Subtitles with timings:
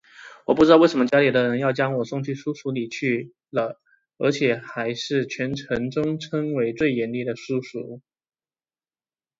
[0.47, 3.79] 我不知道为什么家里的人要将我送进书塾里去了
[4.17, 8.01] 而且还是全城中称为最严厉的书塾